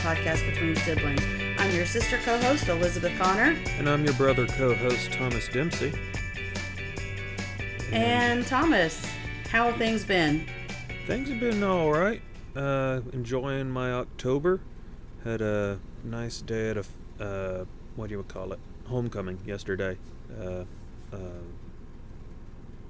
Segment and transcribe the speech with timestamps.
[0.00, 1.22] podcast between siblings.
[1.58, 3.56] I'm your sister co host, Elizabeth Connor.
[3.78, 5.92] And I'm your brother co host, Thomas Dempsey.
[7.92, 9.04] And Thomas,
[9.50, 10.46] how have things been?
[11.06, 12.22] Things have been alright.
[12.56, 14.60] Uh, enjoying my October.
[15.24, 16.84] Had a nice day at a,
[17.22, 17.64] uh,
[17.96, 18.58] what do you call it?
[18.86, 19.98] Homecoming yesterday.
[20.40, 20.64] Uh,
[21.12, 21.16] uh,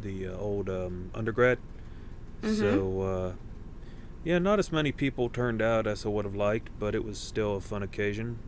[0.00, 1.58] the uh, old um, undergrad.
[2.42, 2.55] Mhm.
[2.58, 3.33] So, uh,
[4.24, 7.19] yeah, not as many people turned out as I would have liked, but it was
[7.19, 8.38] still a fun occasion.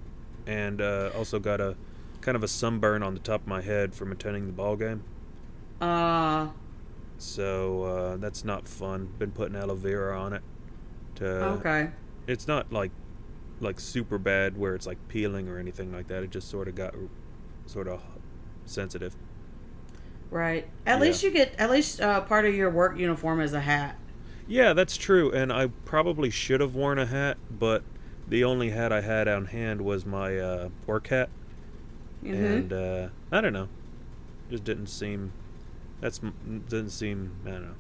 [0.47, 1.77] And uh, also got a
[2.21, 5.05] kind of a sunburn on the top of my head from attending the ball game.
[5.81, 6.49] Uh,
[7.19, 9.07] So uh, that's not fun.
[9.19, 10.43] Been putting aloe vera on it.
[11.17, 11.27] To,
[11.59, 11.91] okay.
[12.27, 12.93] It's not like
[13.61, 16.23] like super bad where it's like peeling or anything like that.
[16.25, 16.95] It just sort of got
[17.67, 18.03] sort of
[18.65, 19.17] sensitive.
[20.31, 20.73] Right.
[20.87, 20.99] At Yeah.
[20.99, 24.02] least you get, at least uh, part of your work uniform is a hat.
[24.53, 25.33] Yeah, that's true.
[25.33, 27.83] And I probably should have worn a hat, but
[28.29, 31.31] the only hat I had on hand was my uh, work hat.
[32.23, 33.69] hmm And uh, I don't know.
[34.51, 35.33] Just didn't seem.
[36.01, 37.37] That's didn't seem.
[37.47, 37.75] I don't know.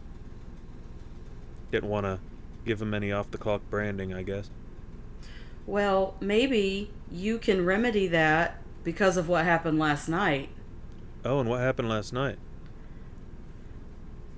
[1.72, 2.20] Didn't want to
[2.64, 4.14] give him any off the clock branding.
[4.14, 4.50] I guess.
[5.66, 10.50] Well, maybe you can remedy that because of what happened last night.
[11.24, 12.38] Oh, and what happened last night?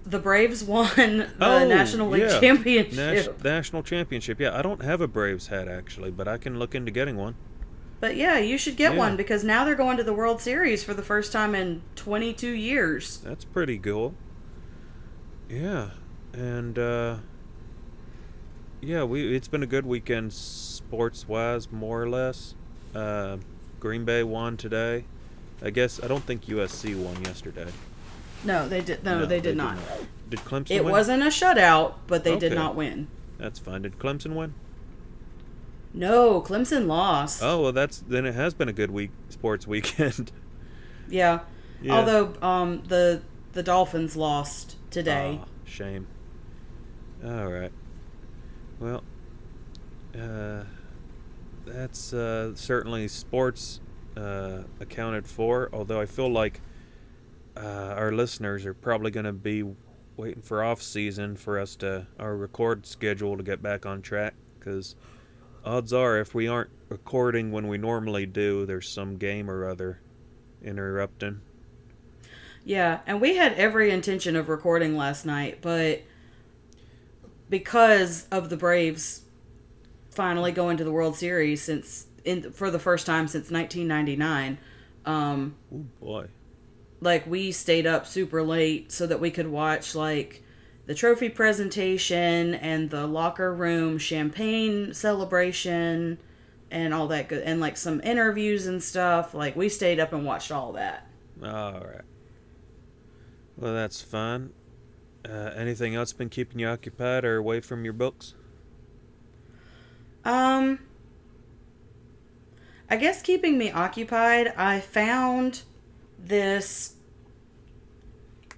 [0.06, 2.38] The Braves won the Oh, National League yeah.
[2.40, 2.92] Championship.
[2.94, 4.38] Nas- national championship.
[4.40, 7.34] Yeah, I don't have a Braves hat actually, but I can look into getting one.
[8.00, 8.98] But yeah, you should get Yeah.
[8.98, 12.48] one because now they're going to the World Series for the first time in 22
[12.50, 13.18] years.
[13.24, 14.14] That's pretty cool.
[15.48, 15.90] Yeah,
[16.34, 17.16] and uh,
[18.82, 22.54] yeah, we it's been a good weekend sports wise, more or less.
[22.94, 23.38] Uh,
[23.80, 25.04] Green Bay won today.
[25.62, 27.68] I guess I don't think USC won yesterday.
[28.44, 29.04] No, they did.
[29.04, 29.78] No, they, did, not.
[30.28, 30.70] Did Clemson?
[30.70, 30.92] It win?
[30.92, 32.54] wasn't a shutout, but they did Okay.
[32.54, 33.08] not win.
[33.38, 33.82] That's fine.
[33.82, 34.54] Did Clemson win?
[35.92, 37.42] No, Clemson lost.
[37.42, 40.32] Oh well, that's then it has been a good week sports weekend.
[41.06, 41.40] Yeah.
[41.82, 41.96] Yeah.
[41.96, 43.20] Although um the
[43.52, 45.38] the Dolphins lost today.
[45.42, 46.06] Ah, shame.
[47.22, 47.70] All right.
[48.80, 49.04] Well,
[50.18, 50.64] uh,
[51.66, 53.80] that's uh, certainly sports
[54.16, 55.68] uh, accounted for.
[55.74, 56.62] Although I feel like
[57.56, 59.64] uh, our listeners are probably going to be
[60.16, 64.34] waiting for off season for us to our record schedule to get back on track.
[64.58, 64.94] Because
[65.64, 70.00] odds are, if we aren't recording when we normally do, there's some game or other
[70.62, 71.40] interrupting.
[72.64, 76.02] Yeah, and we had every intention of recording last night, but
[77.50, 79.22] because of the Braves
[80.10, 84.58] finally going to the World Series since in for the first time since 1999,
[85.04, 86.26] um Oh boy.
[87.04, 90.42] Like we stayed up super late so that we could watch like
[90.86, 96.18] the trophy presentation and the locker room champagne celebration
[96.70, 100.24] and all that good and like some interviews and stuff like we stayed up and
[100.24, 101.06] watched all that
[101.42, 102.02] All right.
[103.56, 104.52] Well, that's fun.
[105.24, 108.34] Uh, anything else been keeping you occupied or away from your books?
[110.24, 110.78] um
[112.88, 115.62] i guess keeping me occupied i found
[116.26, 116.94] this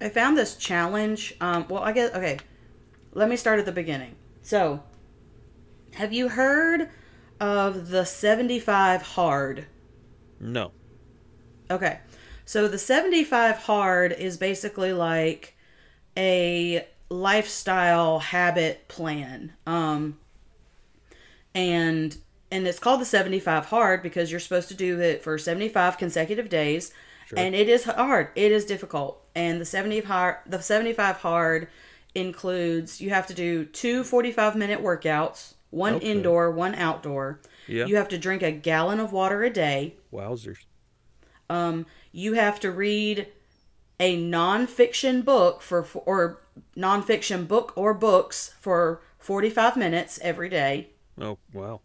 [0.01, 2.37] i found this challenge um well i guess okay
[3.13, 4.81] let me start at the beginning so
[5.93, 6.89] have you heard
[7.39, 9.67] of the 75 hard
[10.39, 10.71] No.
[11.69, 11.99] Okay.
[12.45, 15.55] So the 75 hard is basically like
[16.15, 19.53] a lifestyle habit plan.
[19.65, 20.19] Um
[21.53, 22.17] and
[22.51, 26.49] and it's called the 75 hard because you're supposed to do it for 75 consecutive
[26.49, 26.93] days
[27.27, 27.37] Sure.
[27.39, 28.29] and it is hard.
[28.35, 29.21] It is difficult.
[29.35, 31.67] And the 70 hard the 75 hard
[32.15, 36.09] includes you have to do two 45 minute workouts, one Okay.
[36.11, 37.41] indoor, one outdoor.
[37.67, 37.85] Yeah.
[37.85, 39.95] You have to drink a gallon of water a day.
[40.13, 40.59] Wowzers.
[41.49, 43.27] Um, you have to read
[43.99, 46.41] a nonfiction book for or
[46.77, 50.89] nonfiction book or books for 45 minutes every day.
[51.19, 51.81] Oh, wow.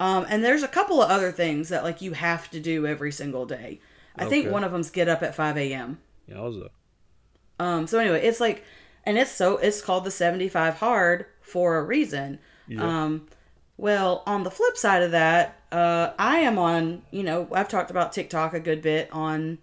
[0.00, 3.12] Um, and there's a couple of other things that like you have to do every
[3.12, 3.80] single day.
[4.16, 5.98] I think one of them's get up at 5 a.m.
[6.30, 6.68] Yowza.
[7.58, 8.64] Um, so anyway, it's like,
[9.04, 12.38] and it's so it's called the 75 hard for a reason.
[12.68, 12.82] Yeah.
[13.04, 13.26] Um,
[13.76, 17.02] well, on the flip side of that, uh, I am on.
[17.10, 19.58] You know, I've talked about TikTok a good bit on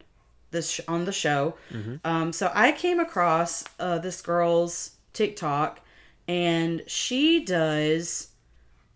[0.51, 1.55] this sh- on the show.
[2.03, 5.79] Um, so I came across uh, this girl's TikTok,
[6.27, 8.27] and she does.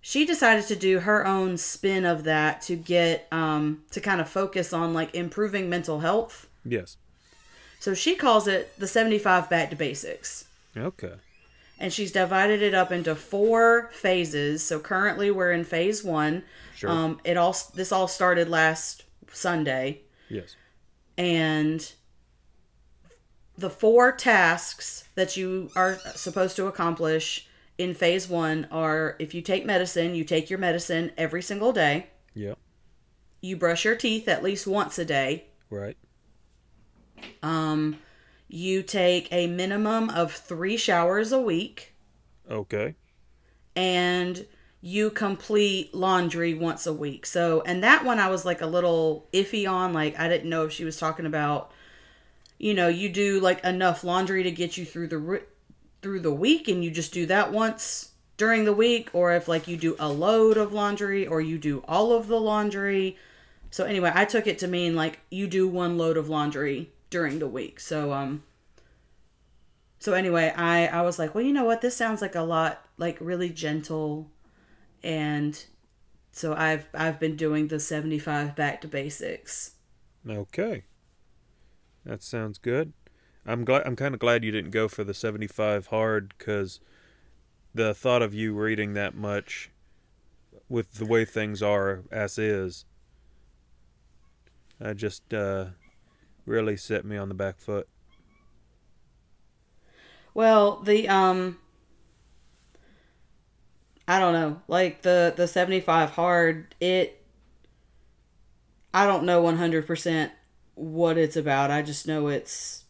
[0.07, 4.29] She decided to do her own spin of that to get um, to kind of
[4.29, 6.47] focus on like improving mental health.
[6.63, 6.97] Yes.
[7.79, 10.45] So she calls it the 75 back to basics.
[10.77, 11.13] Okay.
[11.79, 14.61] and she's divided it up into four phases.
[14.61, 16.43] So currently we're in phase one.
[16.75, 16.91] Sure.
[16.91, 20.55] Um, it all this all started last Sunday, yes.
[21.17, 21.91] and
[23.57, 27.47] the four tasks that you are supposed to accomplish
[27.77, 32.07] in phase one are: if you take medicine, you take your medicine every single day.
[32.33, 32.57] Yep.
[33.41, 35.45] You brush your teeth at least once a day.
[35.69, 35.97] Right.
[37.43, 37.99] Um,
[38.47, 41.93] you take a minimum of three showers a week.
[42.49, 42.95] Okay.
[43.75, 44.45] and
[44.81, 47.25] you complete laundry once a week.
[47.25, 49.93] So, and that one I was like a little iffy on.
[49.93, 51.71] Like, I didn't know if she was talking about,
[52.59, 55.17] you know, you do like enough laundry to get you through the
[56.05, 59.67] through the week, and you just do that once during the week, or if like
[59.67, 63.17] you do a load of laundry, or you do all of the laundry.
[63.71, 67.39] So anyway, I took it to mean like you do one load of laundry during
[67.39, 67.79] the week.
[67.79, 68.43] So um.
[69.97, 71.81] So anyway, I I was like, well, you know what?
[71.81, 74.29] This sounds like a lot like really gentle
[75.01, 75.65] and
[76.31, 79.71] so I've I've been doing the 75 back to basics.
[80.29, 80.83] Okay.
[82.05, 82.93] That sounds good.
[83.45, 83.83] I'm glad.
[83.85, 86.79] I'm kind of glad you didn't go for the 75 hard because
[87.73, 89.69] the thought of you reading that much,
[90.67, 92.85] with the way things are as is,
[94.79, 95.65] that just uh,
[96.45, 97.87] really set me on the back foot.
[100.33, 101.59] Well, the um
[104.07, 104.61] I don't know.
[104.67, 107.21] Like the the 75 hard, it
[108.93, 110.31] I don't know 100%
[110.75, 111.69] what it's about.
[111.69, 112.84] I just know it's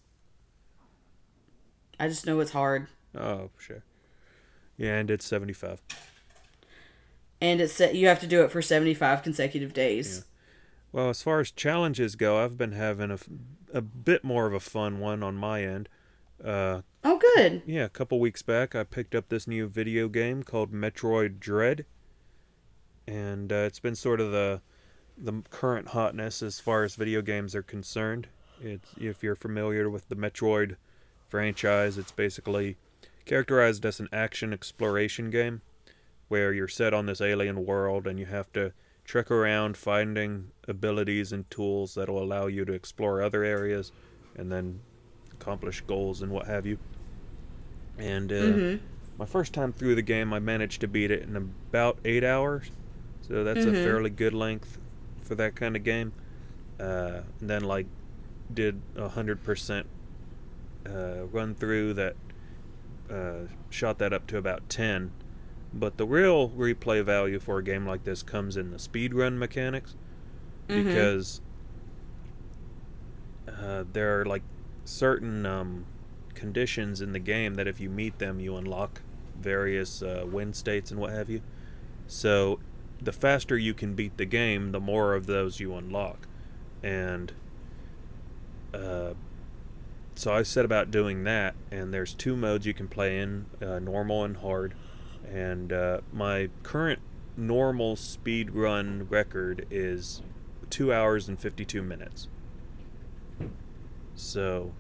[2.00, 2.88] I just know it's hard.
[3.18, 3.84] Oh, sure.
[4.78, 5.82] Yeah, and it's 75.
[7.42, 10.26] And it's you have to do it for 75 consecutive days.
[10.92, 13.20] Well, as far as challenges go, I've been having a,
[13.74, 15.90] a bit more of a fun one on my end.
[16.44, 17.62] Uh, Oh, good.
[17.68, 21.86] Yeah, a couple weeks back, I picked up this new video game called Metroid Dread,
[23.06, 24.62] and uh, it's been sort of the
[25.18, 28.28] the current hotness as far as video games are concerned.
[28.60, 30.78] It's if you're familiar with the Metroid
[31.30, 32.78] franchise, it's basically
[33.26, 35.62] characterized as an action exploration game
[36.28, 38.72] where you're set on this alien world and you have to
[39.04, 43.92] trek around finding abilities and tools that will allow you to explore other areas
[44.36, 44.80] and then
[45.34, 46.78] accomplish goals and what have you.
[47.98, 48.80] And uh, Mhm.
[49.18, 52.72] my first time through the game, I managed to beat it in about eight hours.
[53.22, 53.84] So that's a Mhm.
[53.84, 54.78] fairly good length
[55.24, 56.14] for that kind of game.
[56.80, 57.88] Uh, and then like
[58.54, 59.88] did a hundred percent
[60.86, 62.16] uh, run through that.
[63.10, 65.12] Uh, shot that up to about ten.
[65.72, 69.96] But the real replay value for a game like this comes in the speedrun mechanics
[70.68, 70.86] Mhm.
[70.86, 71.42] because
[73.48, 74.42] uh, there are like
[74.86, 75.86] certain um,
[76.34, 79.02] conditions in the game that if you meet them, you unlock
[79.40, 81.42] various uh, win states and what have you.
[82.08, 82.60] So
[83.02, 86.28] the faster you can beat the game, the more of those you unlock.
[86.82, 87.34] And
[88.74, 89.14] uh,
[90.16, 93.80] so I set about doing that, and there's two modes you can play in uh,
[93.80, 94.74] normal and hard.
[95.30, 97.00] And uh, my current
[97.36, 100.22] normal speed run record is
[100.70, 102.30] two hours and 52 minutes.
[104.16, 104.72] So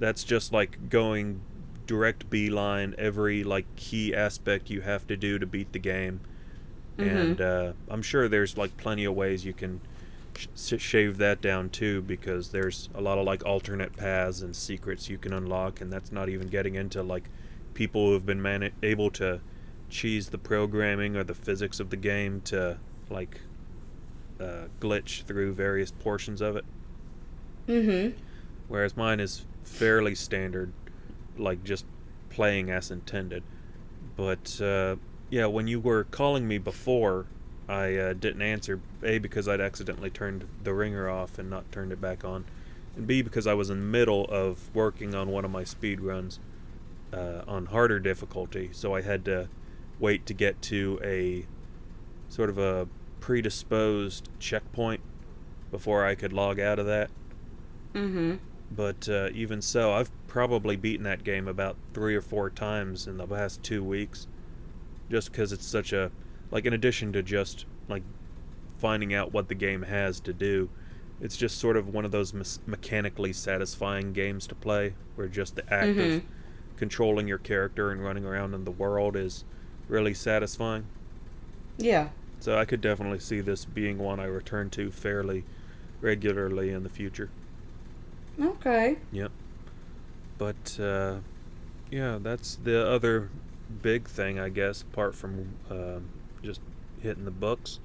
[0.00, 1.40] that's just like going
[1.86, 6.20] direct beeline every like key aspect you have to do to beat the game.
[6.98, 9.80] And uh, I'm sure there's like plenty of ways you can
[10.56, 15.08] sh- shave that down too because there's a lot of like alternate paths and secrets
[15.08, 17.24] you can unlock and that's not even getting into like
[17.74, 19.40] people who have been man- able to
[19.88, 22.78] cheese the programming or the physics of the game to
[23.08, 23.40] like
[24.40, 26.64] uh, glitch through various portions of it
[27.68, 28.14] Mhm.
[28.68, 30.72] whereas mine is fairly standard,
[31.36, 31.84] like just
[32.30, 33.42] playing as intended.
[34.16, 34.96] But uh,
[35.30, 37.26] yeah, when you were calling me before,
[37.70, 38.80] I uh, didn't answer.
[39.04, 42.44] A because I'd accidentally turned the ringer off and not turned it back on,
[42.96, 46.00] and B because I was in the middle of working on one of my speed
[46.00, 46.40] runs
[47.12, 49.48] uh, on harder difficulty, so I had to
[50.00, 51.46] wait to get to a
[52.28, 52.88] sort of a
[53.20, 55.00] predisposed checkpoint
[55.70, 57.10] before I could log out of that
[57.94, 58.38] Mhm.
[58.74, 63.16] but uh, even so, I've probably beaten that game about three or four times in
[63.18, 64.26] the past two weeks,
[65.10, 66.10] just because it's such a
[66.50, 66.64] like.
[66.66, 68.02] In addition to just like
[68.78, 70.68] finding out what the game has to do,
[71.20, 72.32] it's just sort of one of those
[72.66, 76.16] mechanically satisfying games to play, where just the act Mhm.
[76.18, 76.22] of
[76.76, 79.44] controlling your character and running around in the world is
[79.88, 80.86] really satisfying.
[81.76, 82.08] Yeah.
[82.38, 85.44] So I could definitely see this being one I return to fairly
[86.00, 87.28] regularly in the future.
[88.40, 88.96] Okay.
[89.12, 89.30] Yep.
[90.38, 91.16] But uh,
[91.90, 93.28] yeah, that's the other
[93.82, 96.08] big thing, I guess, apart from um
[96.42, 96.60] just
[97.00, 97.78] hitting the books.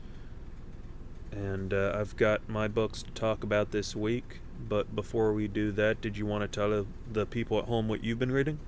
[1.31, 4.39] And uh, I've got my books to talk about this week.
[4.67, 8.03] But before we do that, did you want to tell the people at home what
[8.03, 8.59] you've been reading?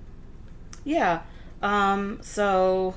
[0.83, 1.21] Yeah.
[1.61, 2.95] Um, so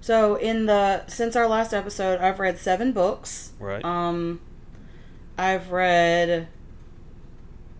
[0.00, 3.52] So in the since our last episode, I've read 7 books.
[3.58, 3.84] Right.
[3.84, 4.40] Um
[5.38, 6.48] I've read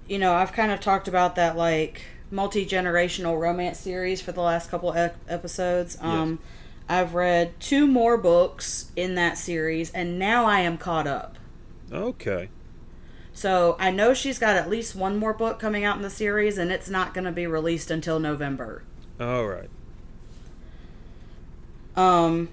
[0.06, 4.70] you know, I've kind of talked about that like multi-generational romance series for the last
[4.70, 5.96] couple ep- episodes.
[6.00, 6.38] Um
[6.88, 11.36] I've read two more books in that series and now I am caught up.
[11.92, 12.48] Okay.
[13.32, 16.58] So I know she's got at least one more book coming out in the series,
[16.58, 18.82] and it's not going to be released until November.
[19.20, 19.70] All right.
[21.96, 22.48] Um.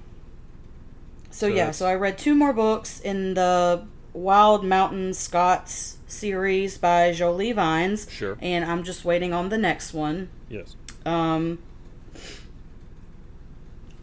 [1.30, 3.84] So, So yeah, that's- so I read two more books in the
[4.22, 8.36] Wild Mountain Scots series by Jolie Vines, Sure.
[8.42, 10.30] and I'm just waiting on the next one.
[10.50, 10.76] Yes.
[11.06, 11.60] Um.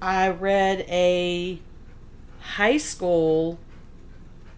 [0.01, 1.59] I read a
[2.41, 3.59] high school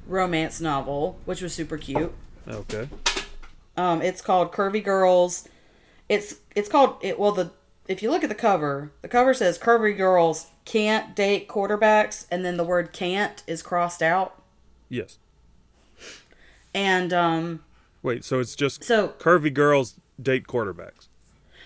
[0.07, 2.13] romance novel, which was super cute.
[2.47, 2.89] Okay.
[3.77, 5.49] Um, it's called Curvy Girls.
[6.09, 7.19] It's it's called it.
[7.19, 7.51] Well, the
[7.89, 12.45] if you look at the cover, the cover says Curvy Girls can't date quarterbacks, and
[12.45, 14.43] then the word can't is crossed out.
[14.91, 15.17] Yes.
[16.77, 17.65] And um,
[18.03, 18.25] Wait.
[18.25, 21.09] So it's just so curvy girls date quarterbacks.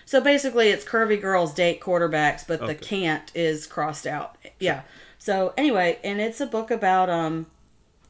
[0.05, 2.75] so basically, it's Curvy Girls date quarterbacks, but the Okay.
[2.75, 4.37] can't is crossed out.
[4.59, 4.81] Yeah.
[5.19, 7.45] So anyway, and it's a book about um.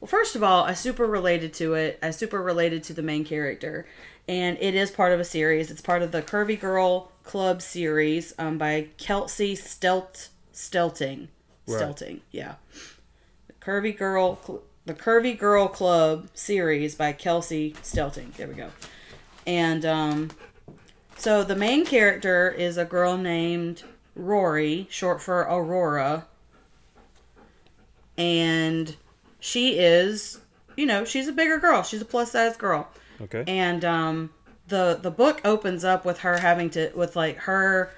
[0.00, 1.98] Well, first of all, I super related to it.
[2.02, 3.86] I super related to the main character,
[4.26, 5.70] and it is part of a series.
[5.70, 11.28] It's part of the Curvy Girl Club series um, by Kelsie Stelt Stelting.
[11.68, 11.78] Right.
[11.78, 12.54] Stelting, yeah.
[13.46, 18.32] The Curvy Girl, Cl- the Curvy Girl Club series by Kelsie Stelting.
[18.36, 18.70] There we go.
[19.46, 20.30] And um,
[21.16, 23.82] so the main character is a girl named
[24.14, 26.26] Rory, short for Aurora,
[28.18, 28.94] and
[29.40, 30.40] she is,
[30.76, 31.82] you know, she's a bigger girl.
[31.82, 32.88] She's a plus size girl
[33.20, 33.44] Okay.
[33.46, 34.30] and um
[34.68, 37.92] the the book opens up with her having to with like her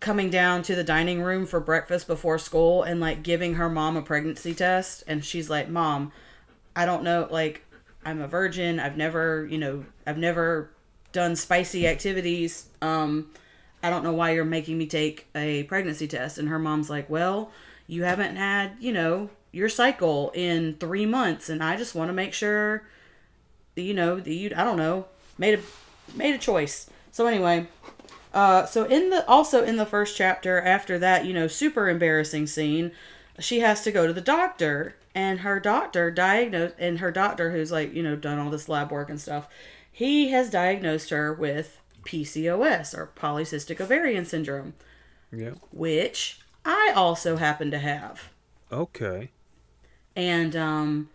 [0.00, 3.96] coming down to the dining room for breakfast before school and like giving her mom
[3.96, 6.12] a pregnancy test and she's like mom
[6.76, 7.64] i don't know like
[8.04, 8.78] i'm a virgin.
[8.78, 10.70] I've never you know i've never
[11.12, 12.68] done spicy activities.
[12.80, 13.30] Um
[13.82, 16.38] i don't know why you're making me take a pregnancy test.
[16.38, 17.50] And her mom's like well
[17.86, 22.12] you haven't had you know your cycle in three months and i just want to
[22.12, 22.82] make sure
[23.74, 25.06] you know the you I don't know
[25.38, 25.62] made a
[26.16, 26.90] made a choice.
[27.12, 27.66] So anyway,
[28.34, 32.46] uh, so in the also in the first chapter after that you know super embarrassing
[32.46, 32.92] scene,
[33.38, 37.72] she has to go to the doctor and her doctor diagnosed and her doctor who's
[37.72, 39.48] like you know done all this lab work and stuff,
[39.90, 44.74] he has diagnosed her with PCOS or polycystic ovarian syndrome,
[45.32, 45.52] Yeah.
[45.72, 48.30] which I also happen to have.
[48.70, 49.30] Okay.
[50.14, 51.08] And um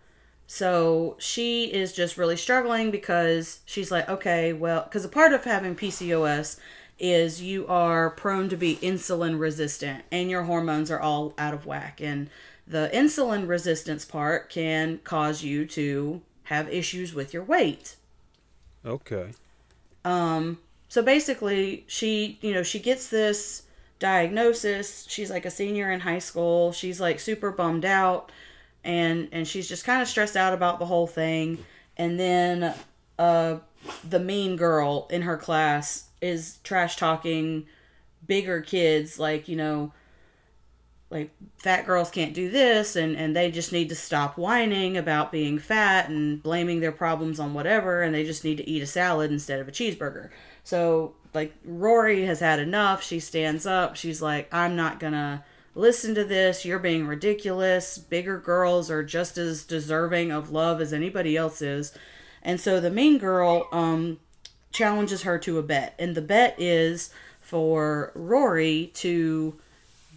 [0.45, 5.45] so she is just really struggling because she's like, okay, well, because a part of
[5.45, 6.59] having PCOS
[6.99, 11.65] is you are prone to be insulin resistant and your hormones are all out of
[11.65, 11.99] whack.
[12.01, 12.29] And
[12.67, 17.95] the insulin resistance part can cause you to have issues with your weight.
[18.85, 19.31] Okay.
[20.05, 20.59] Um,
[20.89, 23.63] so basically, she, you know, she gets this
[23.99, 25.05] diagnosis.
[25.09, 26.71] She's like a senior in high school.
[26.71, 28.31] She's like super bummed out,
[28.83, 31.57] and and she's just kind of stressed out about the whole thing.
[31.97, 32.73] And then,
[33.17, 33.57] uh,
[34.07, 37.65] the mean girl in her class is trash talking
[38.25, 39.91] bigger kids, like you know,
[41.13, 45.31] like fat girls can't do this and and they just need to stop whining about
[45.31, 48.87] being fat and blaming their problems on whatever and they just need to eat a
[48.87, 50.29] salad instead of a cheeseburger.
[50.63, 53.03] So like rory has had enough.
[53.03, 53.95] She stands up.
[53.95, 56.65] She's like i'm not gonna listen to this.
[56.65, 57.99] You're being ridiculous.
[57.99, 61.95] Bigger girls are just as deserving of love as anybody else is.
[62.41, 64.19] And so the mean girl um
[64.73, 69.55] challenges her to a bet and the bet is for rory to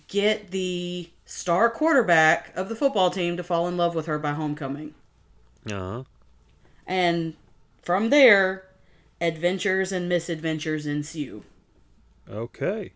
[0.09, 4.33] get the star quarterback of the football team to fall in love with her by
[4.33, 4.95] homecoming.
[5.71, 6.03] Uh huh.
[6.87, 7.35] And
[7.83, 8.65] from there,
[9.21, 11.43] adventures and misadventures ensue.
[12.31, 12.93] Okay.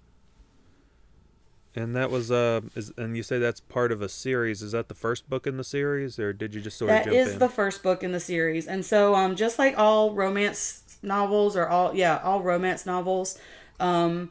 [1.75, 4.61] And that was uh, is and you say that's part of a series.
[4.61, 7.05] Is that the first book in the series, or did you just sort of That
[7.05, 7.39] jump is in?
[7.39, 8.67] the first book in the series.
[8.67, 13.39] And so um just like all romance novels or all yeah, all romance novels,
[13.79, 14.31] um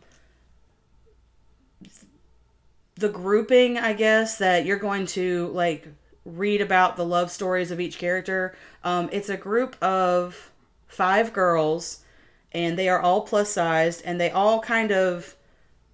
[3.00, 5.88] the grouping, I guess, that you're going to like
[6.26, 8.56] read about the love stories of each character.
[8.84, 10.52] Um, it's a group of
[10.88, 12.04] five girls,
[12.52, 15.36] and they are all plus sized, and they all kind of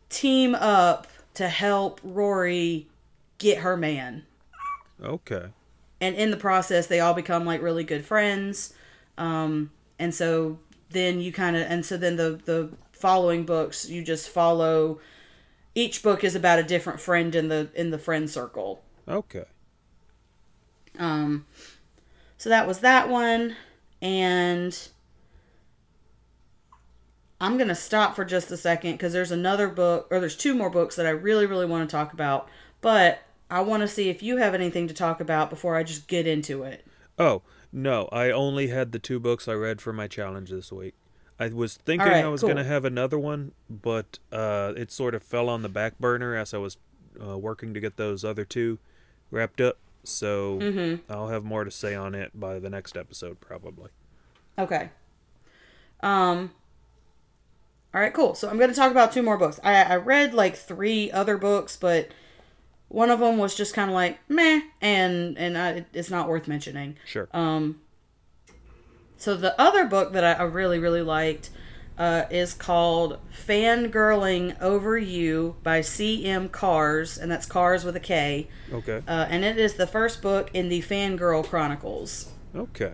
[0.10, 2.88] team up to help Rory
[3.38, 4.25] get her man.
[5.03, 5.46] Okay.
[6.01, 8.74] And in the process, they all become like really good friends.
[9.17, 14.04] Um, and so then you kind of, and so then the the following books, you
[14.04, 15.00] just follow.
[15.74, 18.82] Each book is about a different friend in the in the friend circle.
[19.08, 19.46] Okay.
[20.98, 21.46] Um,
[22.38, 23.56] so that was that one,
[24.01, 24.88] and
[27.42, 30.70] I'm gonna stop for just a second because there's another book, or there's two more
[30.70, 32.48] books that I really, really want to talk about,
[32.80, 36.08] but I want to see if you have anything to talk about before I just
[36.08, 36.86] get into it.
[37.20, 37.42] Oh
[37.75, 40.94] no, I only had the two books I read for my challenge this week.
[41.38, 42.48] I was thinking Alright, I was cool.
[42.50, 46.53] gonna have another one, but uh, it sort of fell on the back burner as
[46.53, 46.77] I was
[47.22, 48.79] uh, working to get those other two
[49.32, 49.77] wrapped up.
[50.05, 51.12] So Mm-hmm.
[51.12, 53.89] I'll have more to say on it by the next episode, probably.
[54.58, 54.89] Okay.
[56.01, 56.51] Um.
[57.94, 58.36] All right, cool.
[58.36, 59.60] So I'm going to talk about two more books.
[59.63, 62.10] I I read like three other books, but
[62.88, 66.48] one of them was just kind of like meh, and and I, it's not worth
[66.48, 66.98] mentioning.
[67.06, 67.27] Sure.
[67.34, 67.82] Um.
[69.18, 71.50] So the other book that I, I really really liked
[71.98, 76.50] uh, is called "Fangirling Over You" by C.M.
[76.50, 78.48] Kars, and that's Cars with a K.
[78.72, 79.01] okay.
[79.08, 82.32] Uh, and it is the first book in the Fangirl Chronicles.
[82.56, 82.94] Okay.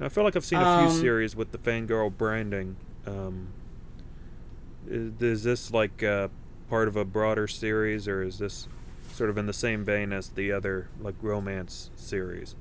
[0.00, 2.76] I feel like I've seen a Um, few series with the fangirl branding.
[3.06, 3.48] Um,
[4.86, 6.28] is, is this like uh,
[6.68, 8.68] part of a broader series, or is this
[9.16, 12.54] sort of in the same vein as the other like romance series?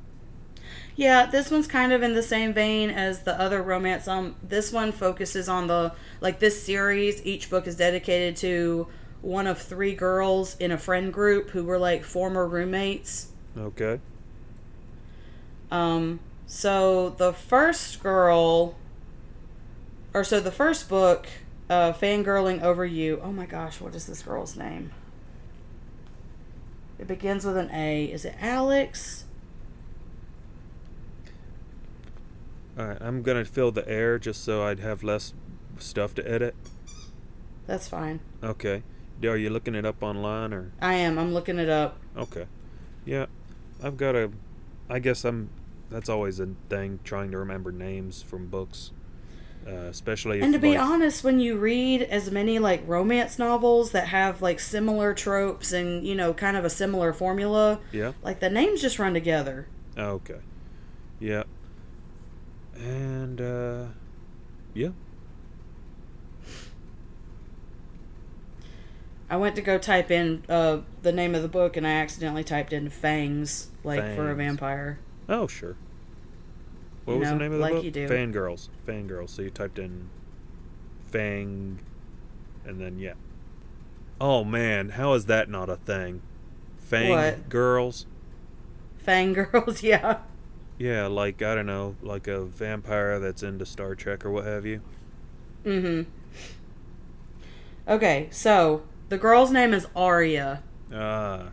[0.95, 4.07] Yeah, this one's kind of in the same vein as the other romance.
[4.07, 7.25] Um, this one focuses on the like this series.
[7.25, 8.88] Each book is dedicated to
[9.21, 13.30] one of three girls in a friend group who were like former roommates.
[13.58, 13.99] Okay.
[15.71, 18.75] Um, so the first girl,
[20.13, 21.27] or so the first book,
[21.69, 23.19] uh, fangirling over you.
[23.21, 24.91] Oh my gosh, what is this girl's name?
[26.97, 28.05] It begins with an A.
[28.05, 29.25] Is it Alex?
[32.77, 32.97] All right.
[33.01, 35.34] I'm gonna fill the air just so I'd have less
[35.77, 36.55] stuff to edit.
[37.67, 38.19] That's fine.
[38.43, 38.84] Okay.
[39.23, 40.71] Are you looking it up online or?
[40.81, 41.17] I am.
[41.17, 41.97] I'm looking it up.
[42.15, 42.45] Okay.
[43.05, 43.25] Yeah.
[43.81, 44.31] I've got a.
[44.89, 45.49] I guess I'm.
[45.89, 48.91] That's always a thing trying to remember names from books,
[49.67, 50.41] uh, especially.
[50.41, 54.41] And to be like, honest, when you read as many like romance novels that have
[54.41, 58.13] like similar tropes and you know kind of a similar formula, Yeah.
[58.21, 59.67] like the names just run together.
[59.97, 60.39] Okay.
[61.19, 61.43] Yeah.
[62.75, 63.86] And uh
[64.73, 64.89] yeah.
[69.28, 72.43] I went to go type in uh, the name of the book and I accidentally
[72.43, 74.99] typed in fangs, like for a vampire.
[75.28, 75.75] Oh, sure.
[77.06, 77.84] What You was know, the name of the like book?
[77.84, 78.08] you do.
[78.08, 78.70] Fangirls.
[78.88, 79.30] Fangirls.
[79.30, 80.10] So you typed in
[81.06, 81.80] Fang
[82.65, 83.13] and then yeah.
[84.20, 86.22] Oh man, how is that not a thing?
[86.78, 87.50] Fang What?
[87.50, 88.06] girls?
[89.06, 90.20] Fangirls, yeah.
[90.78, 94.65] Yeah, like I don't know, like a vampire that's into Star Trek or what have
[94.65, 94.82] you.
[95.63, 96.10] Mm-hmm.
[97.88, 100.63] Okay, so the girl's name is Arya,
[100.94, 101.50] Ah.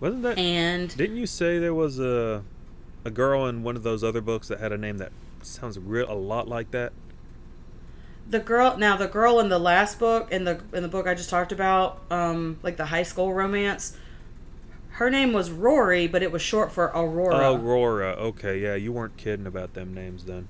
[0.00, 2.42] Wasn't that and Didn't you say there was a
[3.04, 5.12] a girl in one of those other books that had a name that
[5.42, 6.92] sounds real a lot like that?
[8.28, 11.14] the girl now the girl in the last book in the in the book I
[11.14, 13.96] just talked about, um, like the high school romance.
[14.90, 17.52] Her name was Rory, but it was short for Aurora.
[17.52, 18.12] Aurora.
[18.12, 20.48] Okay, yeah, you weren't kidding about them names then.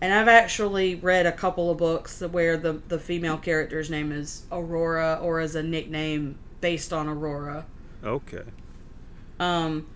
[0.00, 4.44] And I've actually read a couple of books where the the female character's name is
[4.52, 7.66] Aurora or as a nickname based on Aurora.
[8.04, 8.44] Okay.
[9.40, 9.86] Um,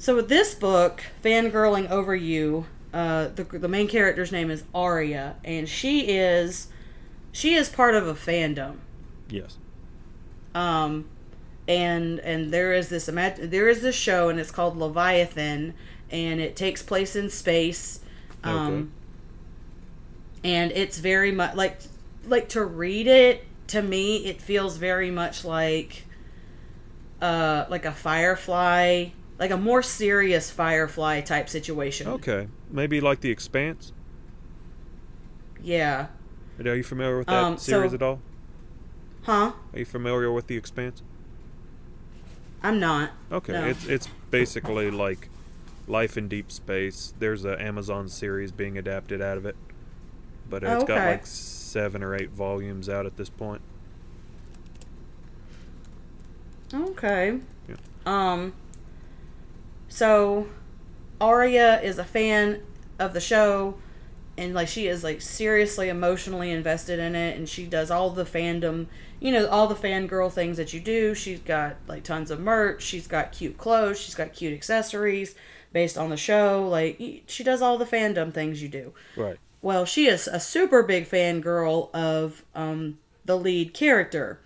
[0.00, 5.36] so with this book, Fangirling Over You, uh, the the main character's name is Arya,
[5.44, 6.68] and she is
[7.32, 8.78] she is part of a fandom.
[9.28, 9.58] Yes.
[10.54, 11.06] Um,
[11.68, 15.74] and and there is this imag- there is this show, and it's called Leviathan,
[16.10, 18.00] and it takes place in space.
[18.42, 18.92] Um,
[20.42, 21.78] and it's very much like
[22.26, 26.04] like to read it to me it feels very much like
[27.20, 29.06] uh like a firefly
[29.40, 32.46] like a more serious firefly type situation Okay.
[32.70, 33.92] Maybe like The Expanse?
[35.62, 36.06] yeah
[36.64, 38.20] Are you familiar with that Um, series so- at all?
[39.22, 41.02] huh Are you familiar with The Expanse?
[42.62, 43.52] i'm not Okay.
[43.54, 43.66] No.
[43.66, 45.28] It's it's basically like
[45.88, 47.14] Life in Deep Space.
[47.18, 49.56] There's an Amazon series being adapted out of it.
[50.48, 53.62] But Oh, it's got like 7 or 8 volumes out at this point.
[56.72, 57.76] okay Yeah.
[58.06, 58.52] um
[59.90, 60.48] so
[61.20, 62.62] Arya is a fan
[62.98, 63.76] of the show
[64.38, 68.24] and like she is like seriously emotionally invested in it and she does all the
[68.24, 68.86] fandom
[69.20, 71.14] you know all the fangirl things that you do.
[71.14, 72.82] She's got like tons of merch.
[72.82, 74.00] She's got cute clothes.
[74.00, 75.34] She's got cute accessories
[75.72, 76.66] based on the show.
[76.66, 78.94] Like she does all the fandom things you do.
[79.16, 79.38] Right.
[79.60, 84.40] well she is a super big fangirl of um, the lead character.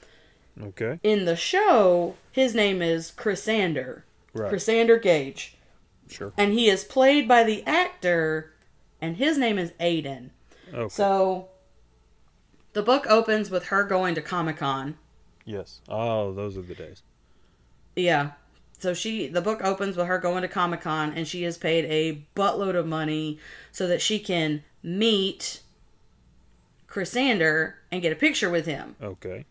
[0.62, 1.00] Okay.
[1.02, 4.03] in the show his name is chrysander
[4.34, 4.52] Right.
[4.52, 5.56] chrysander gage
[6.10, 6.32] Sure.
[6.36, 8.52] and he is played by the actor
[9.00, 10.30] and his name is aiden
[10.72, 10.88] Okay.
[10.92, 11.48] so
[12.72, 14.96] the book opens with her going to comic-con
[15.44, 15.80] yes.
[15.88, 17.02] Oh, those are the days.
[17.96, 18.32] yeah
[18.78, 22.26] so she the book opens with her going to comic-con and she is paid a
[22.34, 23.38] buttload of money
[23.72, 25.60] so that she can meet
[26.88, 29.44] chrysander and get a picture with him Okay.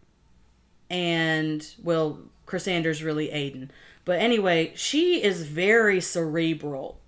[0.89, 3.69] and well chrysander's really aiden
[4.05, 6.99] but anyway she is very cerebral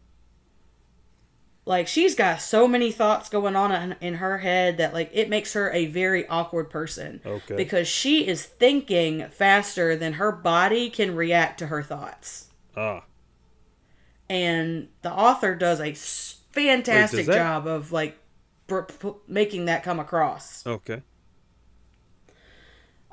[1.68, 5.30] like she's got so many thoughts going on in, in her head that like it
[5.30, 7.56] makes her a very awkward person Okay.
[7.56, 13.04] because she is thinking faster than her body can react to her thoughts Ah.
[14.30, 15.94] and the author does a
[16.54, 18.18] fantastic that- job of like
[18.68, 21.02] br- p- making that come across Okay.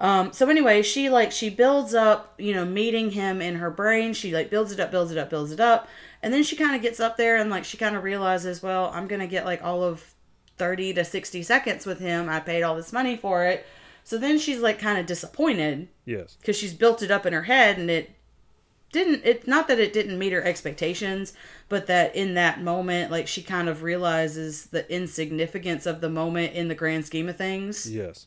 [0.03, 4.13] Um, so anyway, she like she builds up, you know, meeting him in her brain.
[4.15, 5.89] She like builds it up, builds it up, builds it up,
[6.25, 8.91] and then she kind of gets up there and like she kind of realizes, well,
[8.93, 10.13] I'm gonna get like all of
[10.59, 12.29] thirty to sixty seconds with him.
[12.29, 13.65] I paid all this money for it,
[14.03, 16.37] so then she's like kind of disappointed Yes.
[16.41, 18.11] because she's built it up in her head and it
[18.91, 19.25] didn't.
[19.25, 21.33] It not that it didn't meet her expectations,
[21.69, 26.55] but that in that moment, like she kind of realizes the insignificance of the moment
[26.55, 27.89] in the grand scheme of things.
[27.89, 28.27] Yes.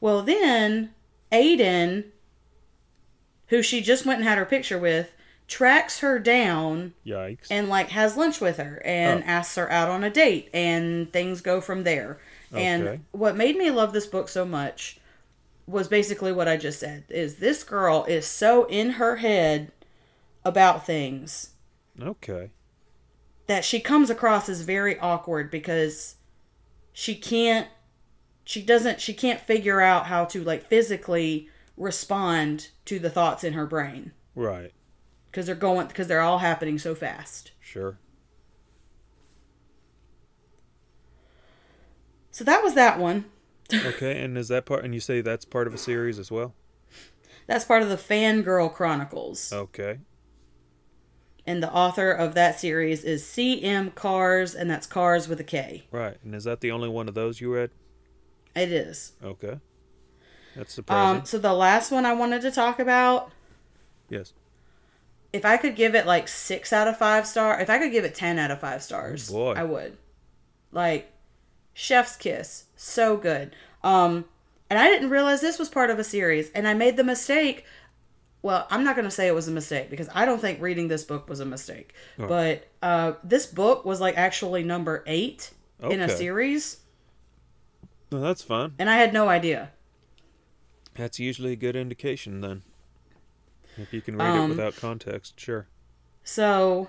[0.00, 0.90] Well, then
[1.32, 2.04] Aiden,
[3.48, 5.12] who she just went and had her picture with,
[5.46, 7.46] tracks her down Yikes.
[7.50, 9.26] and like has lunch with her and Oh.
[9.26, 12.18] asks her out on a date and things go from there.
[12.52, 12.64] Okay.
[12.64, 14.98] And what made me love this book so much
[15.66, 19.72] was basically what I just said is this girl is so in her head
[20.44, 21.50] about things
[22.00, 22.50] okay.
[23.46, 26.16] that she comes across as very awkward because
[26.92, 27.68] she can't
[28.48, 33.52] she doesn't she can't figure out how to like physically respond to the thoughts in
[33.52, 34.72] her brain Right.
[35.30, 37.98] because they're going because they're all happening so fast Sure.
[42.30, 43.26] so that was that one
[43.84, 44.18] Okay.
[44.22, 44.82] and is that part?
[44.82, 46.54] And you say that's part of a series as well?
[47.46, 49.98] that's part of the fangirl chronicles Okay.
[51.46, 55.84] and the author of that series is cm cars and that's cars with a k
[55.90, 56.16] Right.
[56.24, 57.70] And is that the only one of those you read?
[58.58, 59.58] It is Okay.
[60.56, 61.20] That's surprising.
[61.20, 63.30] um so the last one i wanted to talk about
[64.08, 64.32] yes.
[65.32, 68.04] if I could give it like six out of five star, if I could give
[68.04, 69.52] it ten out of five stars, Oh, boy.
[69.52, 69.96] I would.
[70.72, 71.12] Like,
[71.74, 73.54] Chef's Kiss, so good.
[73.84, 74.24] Um,
[74.70, 77.64] and I didn't realize this was part of a series, and I made the mistake.
[78.42, 81.04] Well, I'm not gonna say it was a mistake because I don't think reading this
[81.04, 81.92] book was a mistake.
[82.18, 82.26] Oh.
[82.26, 85.50] But uh, this book was like actually number eight
[85.82, 86.78] in a series,
[88.10, 88.72] Well, that's fine.
[88.78, 89.70] and I had no idea.
[90.94, 92.62] That's usually a good indication then.
[93.76, 95.68] If you can read Um, it without context, sure.
[96.24, 96.88] So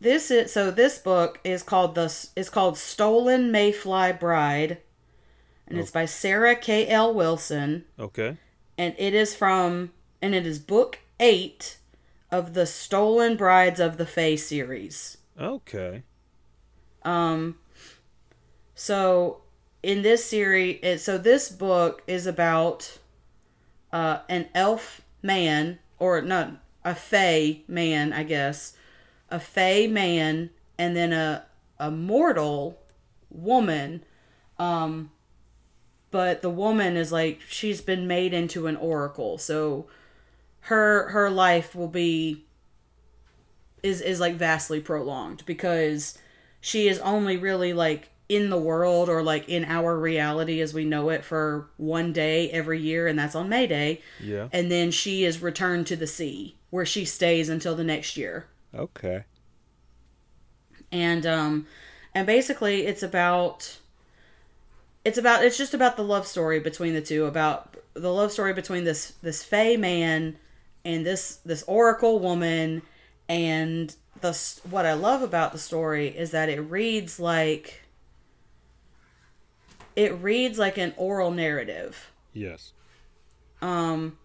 [0.00, 2.04] this is so this book is called the
[2.36, 4.78] is called Stolen Mayfly Bride,
[5.66, 6.86] and it's by Sarah K.
[6.86, 7.12] L.
[7.12, 8.36] Wilson, Okay.
[8.78, 11.78] and it is from and it is book eight
[12.30, 15.16] of the Stolen Brides of the Fae series.
[15.38, 16.04] Okay.
[17.02, 17.58] Um,
[18.74, 19.42] so
[19.82, 22.98] in this series, so this book is about
[23.92, 26.52] uh, an elf man, or not
[26.84, 28.76] a fae man, I guess,
[29.30, 31.46] a fae man, and then a
[31.78, 32.78] a mortal
[33.30, 34.04] woman.
[34.58, 35.10] Um,
[36.10, 39.86] but the woman is like she's been made into an oracle, so
[40.64, 42.44] her her life will be
[43.82, 46.18] is is like vastly prolonged because
[46.60, 50.84] she is only really like in the world or like in our reality as we
[50.84, 54.48] know it for one day every year and that's on May Day Yeah.
[54.52, 58.46] and then she is returned to the sea where she stays until the next year
[58.72, 59.24] Okay.
[60.92, 61.66] and um
[62.14, 63.78] and basically it's about
[65.04, 68.52] it's about it's just about the love story between the two about the love story
[68.52, 70.36] between this this fae man
[70.84, 72.82] and this this oracle woman
[73.28, 74.32] and the
[74.70, 77.82] what i love about the story is that it reads like
[79.96, 82.72] it reads like an oral narrative Yes.
[83.60, 84.16] um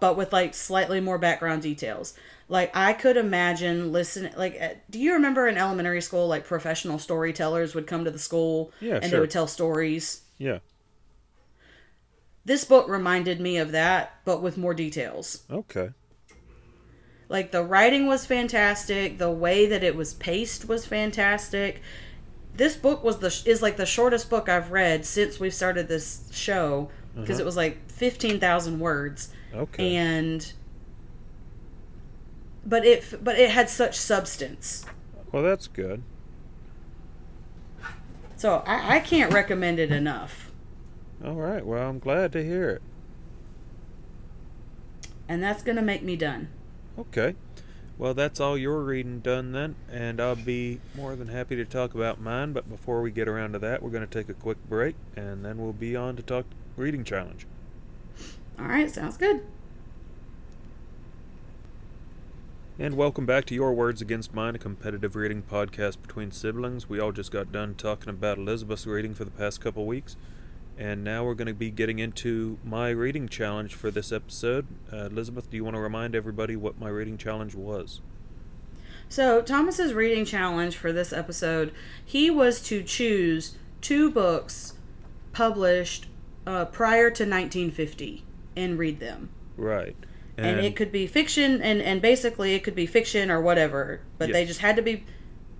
[0.00, 2.12] but with like slightly more background details.
[2.48, 4.34] Like I could imagine listening.
[4.36, 8.18] Like, uh, do you remember in elementary school, like professional storytellers would come to the
[8.18, 10.20] school Yeah, and they would tell stories.
[10.36, 10.58] Yeah.
[12.44, 15.44] This book reminded me of that, but with more details.
[15.50, 15.90] Okay.
[17.30, 21.80] Like the writing was fantastic, the way that it was paced was fantastic.
[22.56, 26.28] This book was the is like the shortest book I've read since we've started this
[26.32, 27.42] show because uh-huh.
[27.42, 29.96] it was like 15,000 words Okay.
[29.96, 30.52] and
[32.66, 34.84] but it but it had such substance.
[35.32, 36.02] well, that's good.
[38.36, 40.50] So I, I can't recommend it enough.
[41.24, 41.64] All right.
[41.64, 42.82] Well, I'm glad to hear it.
[45.28, 46.48] And that's going to make me done.
[46.98, 47.34] Okay.
[47.96, 51.94] Well, that's all your reading done then, and I'll be more than happy to talk
[51.94, 52.52] about mine.
[52.52, 55.44] But before we get around to that, we're going to take a quick break, and
[55.44, 56.44] then we'll be on to talk
[56.76, 57.46] reading challenge.
[58.58, 59.42] All right, sounds good.
[62.76, 66.88] And welcome back to Your Words Against Mine, a competitive reading podcast between siblings.
[66.88, 70.16] We all just got done talking about Elizabeth's reading for the past couple weeks,
[70.78, 74.66] and now we're going to be getting into my reading challenge for this episode.
[74.92, 78.00] Uh, Elizabeth, do you want to remind everybody what my reading challenge was?
[79.08, 81.72] So, Thomas's reading challenge for this episode,
[82.04, 84.74] he was to choose two books
[85.32, 86.06] published
[86.46, 88.24] uh, prior to 1950
[88.56, 89.30] and read them.
[89.56, 89.96] Right.
[90.36, 94.32] And, it could be fiction, and, and basically it could be fiction or whatever, but
[94.32, 95.04] they just had to be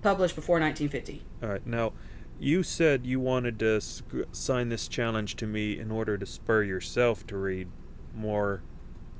[0.01, 1.23] published before 1950.
[1.41, 1.65] All right.
[1.65, 1.93] Now,
[2.39, 6.63] you said you wanted to sc- sign this challenge to me in order to spur
[6.63, 7.67] yourself to read
[8.13, 8.61] more,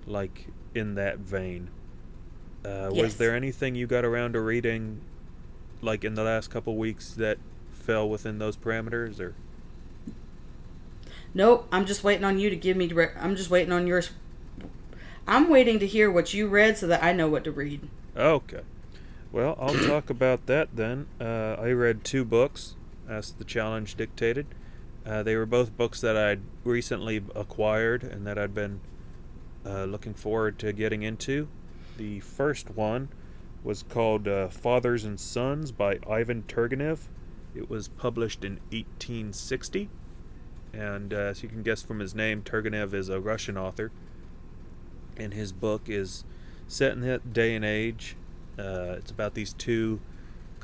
[0.05, 1.69] like in that vein.
[2.63, 3.03] Uh, Yes.
[3.03, 5.01] Was there anything you got around to reading,
[5.81, 7.37] like in the last couple weeks, that
[7.71, 9.19] fell within those parameters?
[9.19, 9.35] Or
[11.33, 12.87] Nope, I'm just waiting on you to give me.
[12.87, 14.11] Direct, I'm just waiting on yours.
[15.27, 17.87] I'm waiting to hear what you read so that I know what to read.
[18.15, 18.61] okay.
[19.31, 21.07] Well, I'll talk about that then.
[21.19, 22.75] Uh, I read two books,
[23.09, 24.47] as the challenge dictated.
[25.05, 28.81] Uh, they were both books that I'd recently acquired and that I'd been
[29.65, 31.47] uh, looking forward to getting into.
[31.97, 33.09] The first one
[33.63, 37.07] was called uh, Fathers and Sons by Ivan Turgenev.
[37.55, 39.89] It was published in 1860.
[40.73, 43.91] And uh, as you can guess from his name, Turgenev is a Russian author.
[45.17, 46.25] And his book is
[46.67, 48.17] set in that day and age.
[48.59, 49.99] Uh, it's about these two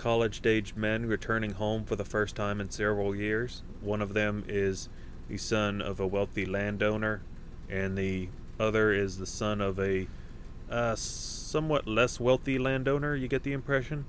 [0.01, 3.61] college aged men returning home for the first time in several years.
[3.81, 4.89] One of them is
[5.29, 7.21] the son of a wealthy landowner,
[7.69, 10.07] and the other is the son of a
[10.71, 14.05] uh, somewhat less wealthy landowner, you get the impression.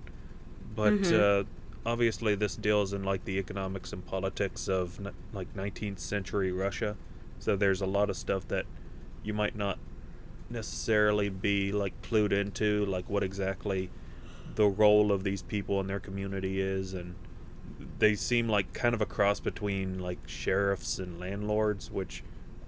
[0.75, 1.43] But Mhm.
[1.43, 1.45] uh,
[1.85, 6.97] obviously, this deals in like the economics and politics of n- like 19th century Russia.
[7.39, 8.65] So there's a lot of stuff that
[9.23, 9.79] you might not
[10.49, 13.91] necessarily be like clued into, like what exactly
[14.55, 17.15] the role of these people in their community is, and
[17.99, 22.23] they seem like kind of a cross between like sheriffs and landlords, which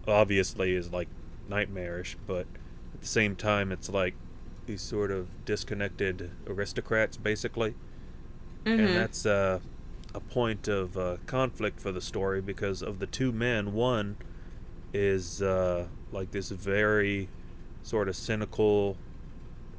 [0.07, 1.09] obviously is like
[1.49, 2.47] nightmarish, but
[2.95, 4.15] at the same time, it's like
[4.67, 7.75] these sort of disconnected aristocrats, basically
[8.65, 8.81] Mm-hmm.
[8.81, 9.61] and that's uh,
[10.15, 14.17] a point of uh, conflict for the story because of the two men one
[14.95, 17.29] is uh, like this very
[17.83, 18.97] sort of cynical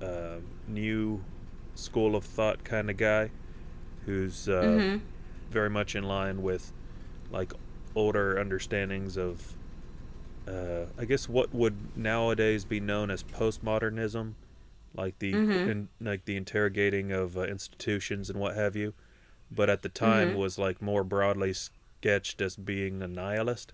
[0.02, 0.36] uh,
[0.68, 1.24] new
[1.76, 3.30] school of thought kind of guy
[4.06, 5.02] who's uh, Mhm.
[5.50, 6.72] very much in line with
[7.32, 7.54] like
[7.96, 9.54] older understandings of
[10.48, 14.34] uh, I guess what would nowadays be known as postmodernism,
[14.94, 15.68] like the Mhm.
[15.68, 18.94] in, like the interrogating of uh, institutions and what have you,
[19.50, 20.36] but at the time Mhm.
[20.36, 23.74] was like more broadly sketched as being a nihilist,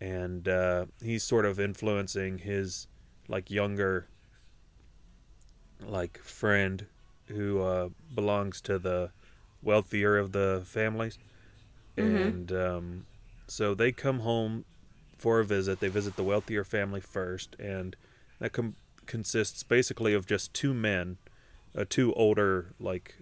[0.00, 2.86] and uh, he's sort of influencing his
[3.28, 4.06] like younger
[5.86, 6.86] like friend
[7.26, 9.10] who uh, belongs to the
[9.62, 11.18] wealthier of the families,
[11.96, 12.26] Mhm.
[12.26, 13.06] and um,
[13.46, 14.64] so they come home
[15.18, 15.80] for a visit.
[15.80, 17.96] They visit the wealthier family first, and
[18.38, 21.18] that com- consists basically of just two men,
[21.76, 23.16] uh, two older like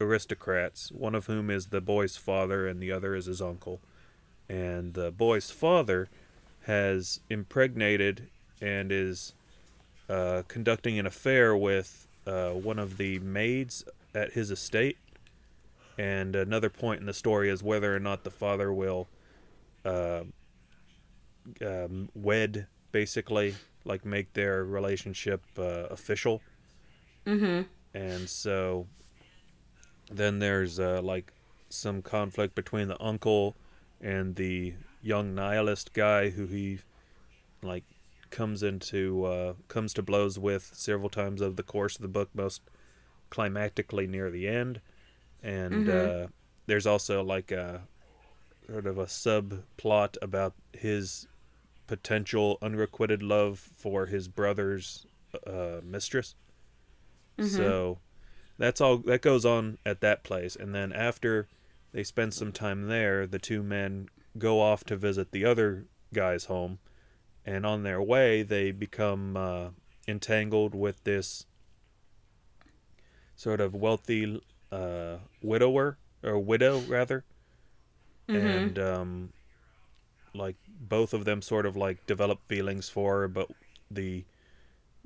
[0.00, 0.90] aristocrats.
[0.92, 3.80] One of whom is the boy's father, and the other is his uncle.
[4.48, 6.08] And the boy's father
[6.62, 8.28] has impregnated
[8.60, 9.32] and is
[10.10, 14.98] uh, conducting an affair with uh, one of the maids at his estate.
[15.96, 19.06] And another point in the story is whether or not the father will
[19.84, 20.22] uh,
[21.64, 26.42] um, wed, basically, like make their relationship uh, official.
[27.26, 27.62] Mm-hmm.
[27.94, 28.86] And so
[30.10, 31.32] then there's uh, like
[31.68, 33.54] some conflict between the uncle
[34.00, 36.78] and the young nihilist guy who he
[37.62, 37.84] like
[38.30, 42.30] comes into uh, comes to blows with several times over the course of the book,
[42.34, 42.62] most
[43.30, 44.80] climactically near the end.
[45.42, 46.24] And Mhm.
[46.24, 46.26] uh,
[46.66, 47.82] there's also like a
[48.66, 51.26] sort of a subplot about his
[51.86, 55.06] potential unrequited love for his brother's
[55.46, 56.36] uh, mistress.
[57.38, 57.46] Mhm.
[57.56, 57.98] So
[58.58, 61.48] that's all that goes on at that place, and then after
[61.92, 66.44] they spend some time there, the two men go off to visit the other guy's
[66.44, 66.78] home,
[67.44, 69.68] and on their way they become uh,
[70.06, 71.46] entangled with this
[73.36, 77.24] sort of wealthy uh, widower or widow rather,
[78.28, 78.36] Mhm.
[78.36, 79.32] and um,
[80.34, 83.48] like both of them sort of like develop feelings for her, but
[83.90, 84.24] the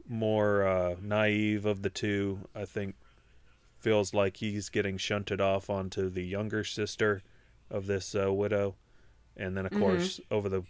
[0.06, 2.96] more uh, naive of the two, I think,
[3.78, 7.22] feels like he's getting shunted off onto the younger sister
[7.70, 8.74] of this uh, widow,
[9.36, 9.78] and then of Mhm.
[9.78, 10.64] course over the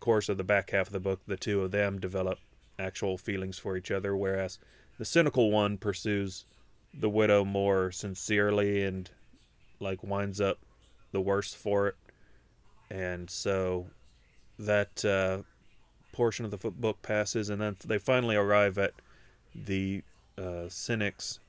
[0.00, 2.38] course of the back half of the book, the two of them develop
[2.78, 4.58] actual feelings for each other, whereas
[4.98, 6.44] the cynical one pursues
[6.92, 9.10] the widow more sincerely and
[9.80, 10.58] like winds up
[11.12, 11.94] the worse for it,
[12.90, 13.86] and so
[14.58, 15.42] that uh,
[16.12, 18.92] portion of the book passes, and then they finally arrive at
[19.54, 20.02] the
[20.38, 21.40] uh, cynic's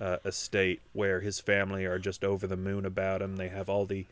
[0.00, 3.36] uh, estate, where his family are just over the moon about him.
[3.36, 4.06] They have all the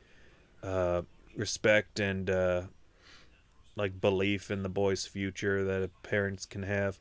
[0.62, 1.02] uh,
[1.36, 2.62] respect and uh,
[3.76, 6.98] like belief in the boy's future that parents can have,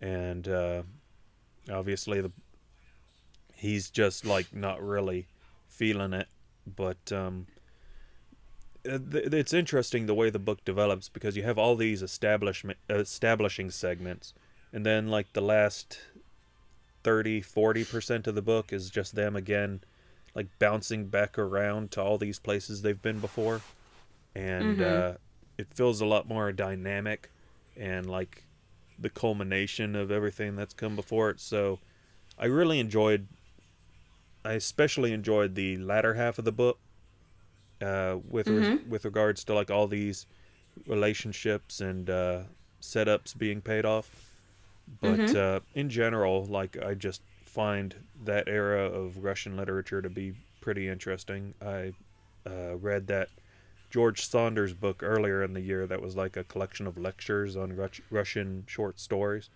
[0.00, 0.82] and uh,
[1.70, 2.32] obviously the
[3.54, 5.26] he's just like not really
[5.68, 6.28] feeling it,
[6.66, 7.46] but um,
[8.88, 13.70] uh, it's interesting the way the book develops because you have all these establishment establishing
[13.70, 14.34] segments.
[14.72, 15.98] And then like the last
[17.02, 19.82] 30 40% of the book is just them again
[20.34, 23.64] like bouncing back around to all these places they've been before.
[24.34, 25.14] And Mhm.
[25.14, 25.18] uh,
[25.58, 27.30] it feels a lot more dynamic
[27.76, 28.44] and like
[28.98, 31.78] the culmination of everything that's come before it so
[32.38, 33.26] i really enjoyed
[34.44, 36.78] i especially enjoyed the latter half of the book
[37.82, 38.88] uh, with re- Mhm.
[38.88, 40.26] with regards to like all these
[40.86, 42.42] relationships and uh,
[42.80, 44.32] setups being paid off.
[45.00, 45.36] But Mhm.
[45.36, 50.88] uh, in general, like I just find that era of Russian literature to be pretty
[50.88, 51.54] interesting.
[51.60, 51.92] I
[52.46, 53.28] uh, read that
[53.94, 57.76] George Saunders book earlier in the year that was like a collection of lectures on
[57.76, 59.50] Rus- Russian short stories.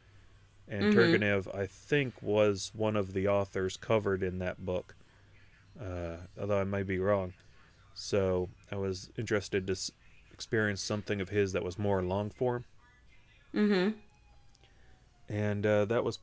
[0.69, 0.95] And Mhm.
[0.95, 4.95] Turgenev, I think, was one of the authors covered in that book,
[5.81, 7.35] uh, although I may be wrong.
[7.95, 9.91] So I was interested to s-
[10.33, 12.65] experience something of his that was more long form,
[13.55, 13.99] Mm-hmm.
[15.29, 16.21] and uh, that was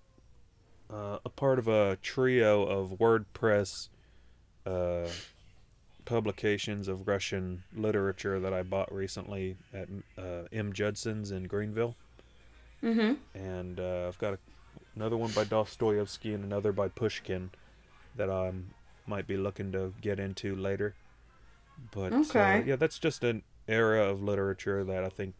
[0.89, 3.89] uh, a part of a trio of Wordsworth
[4.65, 5.10] uh,
[6.06, 9.88] publications of Russian literature that I bought recently at
[10.18, 10.72] uh, M.
[10.74, 11.96] Judson's in Greenville,
[12.84, 13.18] Mhm.
[13.34, 14.39] and uh, I've got a,
[14.96, 17.52] another one by Dostoevsky and another by Pushkin
[18.15, 18.52] that I
[19.08, 20.94] might be looking to get into later.
[21.91, 25.34] But uh, yeah, that's just an era of literature that I think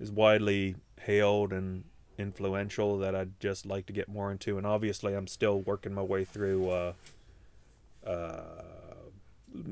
[0.00, 1.84] is widely hailed and
[2.18, 4.58] influential that I'd just like to get more into.
[4.58, 6.92] And obviously, I'm still working my way through uh,
[8.04, 8.62] uh,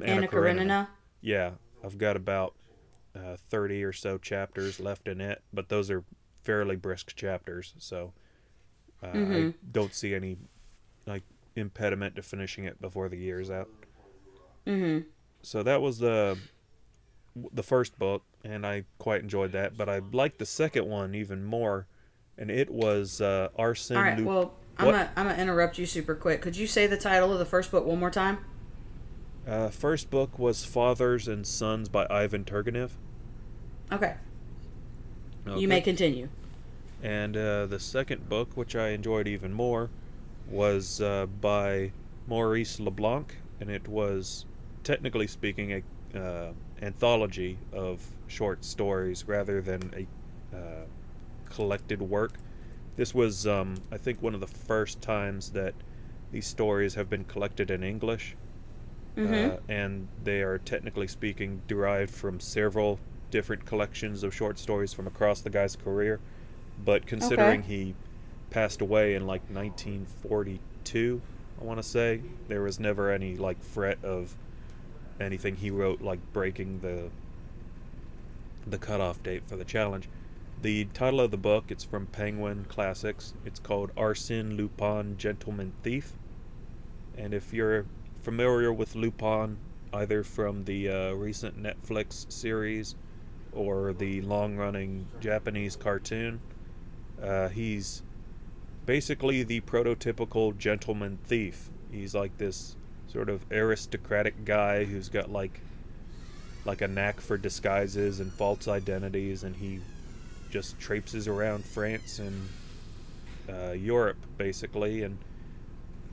[0.03, 0.89] Anna Karenina.
[1.21, 1.53] Yeah,
[1.85, 2.55] I've got about
[3.15, 6.05] uh, 30 or so chapters left in it, but those are
[6.43, 8.13] fairly brisk chapters, so
[9.03, 9.55] uh, I Mhm.
[9.73, 10.37] don't see any
[11.07, 11.23] like
[11.55, 13.69] impediment to finishing it before the year's out.
[14.67, 15.07] Mhm.
[15.43, 16.39] So that was the
[17.53, 19.77] the first book, and I quite enjoyed that.
[19.77, 21.87] But I liked the second one even more,
[22.39, 24.13] and it was uh, Arsene All right.
[24.19, 24.25] Lupin.
[24.27, 26.41] Well, I'm gonna I'm gonna interrupt you super quick.
[26.43, 28.39] Could you say the title of the first book one more time?
[29.47, 32.91] Uh, first book was Fathers and Sons by Ivan Turgenev.
[33.93, 34.15] Okay.
[35.47, 35.61] Okay.
[35.61, 36.29] You may continue.
[37.03, 39.91] And uh, the second book, which I enjoyed even more,
[40.49, 41.93] was uh, by
[42.27, 44.47] Maurice Leblanc, and it was,
[44.83, 46.53] technically speaking, a uh,
[46.83, 50.85] anthology of short stories rather than a uh,
[51.51, 52.33] collected work.
[52.97, 55.75] This was, um, I think, one of the first times that
[56.33, 58.35] these stories have been collected in English,
[59.17, 59.55] Mhm.
[59.55, 62.99] uh, and they are technically speaking derived from several
[63.31, 66.21] different collections of short stories from across the guy's career.
[66.85, 67.95] But considering he
[68.51, 71.21] passed away in like 1942,
[71.61, 74.37] I want to say there was never any like threat of
[75.19, 77.11] anything he wrote like breaking the
[78.67, 80.09] the cutoff date for the challenge.
[80.63, 83.33] The title of the book, it's from Penguin Classics.
[83.45, 86.15] It's called Arsène Lupin, Gentleman Thief.
[87.17, 87.87] And if you're
[88.27, 89.57] familiar with Lupin,
[89.93, 92.97] either from the uh, recent Netflix series
[93.53, 96.41] or the long running Japanese cartoon.
[97.23, 98.03] Uh, he's
[98.85, 101.71] basically the prototypical gentleman thief.
[101.93, 102.75] He's like this
[103.07, 105.61] sort of aristocratic guy who's got like
[106.65, 109.79] like a knack for disguises and false identities, and he
[110.51, 112.49] just traipses around France and
[113.49, 115.17] uh, Europe basically, and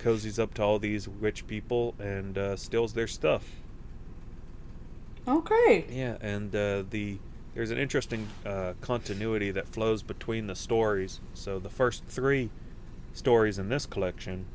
[0.03, 3.43] cozies up to all these rich people and uh, steals their stuff.
[5.27, 5.85] Okay.
[5.89, 7.17] Yeah, and uh, the
[7.55, 11.19] there's an interesting uh, continuity that flows between the stories.
[11.33, 12.49] So the first three
[13.13, 14.45] stories in this collection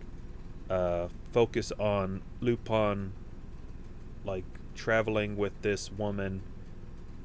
[0.69, 3.13] uh, focus on Lupin,
[4.25, 4.45] like
[4.75, 6.43] traveling with this woman,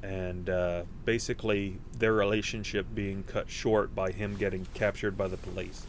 [0.04, 5.86] and uh, basically their relationship being cut short by him getting captured by the police.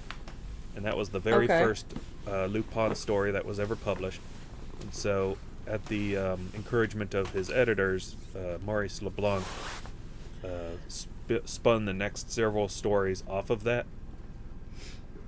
[0.75, 1.59] And that was the very Okay.
[1.59, 1.87] first
[2.27, 4.21] uh, Lupin story that was ever published.
[4.81, 9.45] And so, at the um, encouragement of his editors, uh, Maurice Leblanc
[10.45, 13.87] uh, sp- spun the next several stories off of that.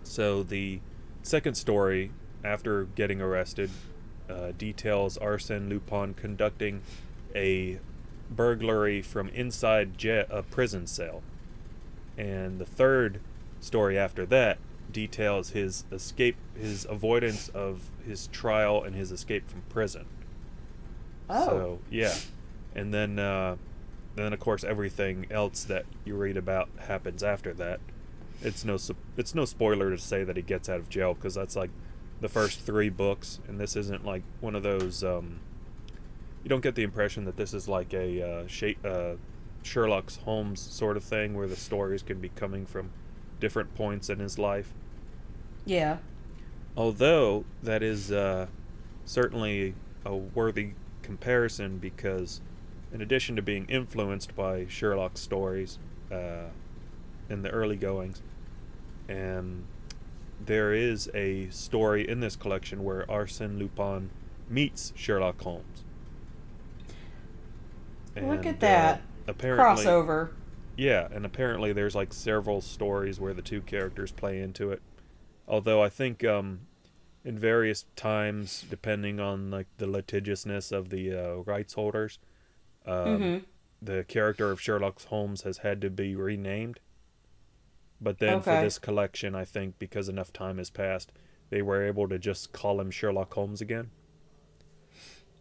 [0.05, 0.80] So the
[1.22, 2.11] second story,
[2.44, 3.70] after getting arrested,
[4.28, 6.82] uh, details Arsène Lupin conducting
[7.34, 7.78] a
[8.30, 11.22] burglary from inside a prison cell.
[12.18, 13.20] And the third
[13.61, 14.59] story after that
[14.93, 20.07] details his escape, his avoidance of his trial and his escape from prison.
[21.28, 21.47] Oh.
[21.47, 22.14] So yeah,
[22.74, 23.57] and then uh,
[24.14, 27.80] then of course everything else that you read about happens after that.
[28.43, 28.78] It's no
[29.16, 31.70] it's no spoiler to say that he gets out of jail because that's like
[32.20, 35.05] the first three books, and this isn't like one of those.
[35.05, 35.41] Um,
[36.43, 39.16] you don't get the impression that this is like a uh, Sha- uh,
[39.62, 42.91] Sherlock Holmes sort of thing where the stories can be coming from
[43.41, 44.72] different points in his life.
[45.64, 45.99] Yeah.
[46.76, 48.47] Although that is uh,
[49.05, 49.74] certainly
[50.05, 50.70] a worthy
[51.03, 52.41] comparison because,
[52.93, 55.78] in addition to being influenced by Sherlock stories
[56.12, 56.51] uh,
[57.28, 58.22] in the early goings,
[59.09, 59.64] and
[60.45, 64.11] there is a story in this collection where Arsène Lupin
[64.49, 65.84] meets Sherlock Holmes.
[68.20, 68.99] Look at that.
[68.99, 70.30] Uh, apparently, Crossover.
[70.76, 74.82] Yeah, and apparently there's like several stories where the two characters play into it.
[75.48, 76.60] Although I think um,
[77.24, 82.18] in various times, depending on like the litigiousness of the uh, rights holders,
[82.84, 83.44] um, Mhm.
[83.82, 86.80] the character of Sherlock Holmes has had to be renamed.
[88.00, 91.12] But then for this collection, I think because enough time has passed,
[91.50, 93.90] they were able to just call him Sherlock Holmes again.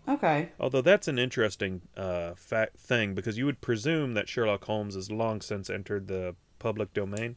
[0.07, 0.49] Okay.
[0.59, 5.11] Although that's an interesting uh, fact thing because you would presume that Sherlock Holmes has
[5.11, 7.35] long since entered the public domain,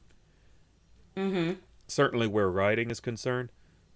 [1.17, 1.55] Mm-hmm.
[1.89, 3.51] certainly where writing is concerned.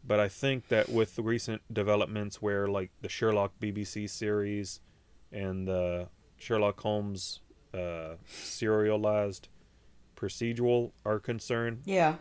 [0.05, 4.81] But I think that with the recent developments where like the Sherlock BBC series
[5.31, 6.09] and the
[6.39, 7.41] Sherlock Holmes
[7.73, 9.49] uh, serialized
[10.17, 12.17] procedural are concerned, Yeah.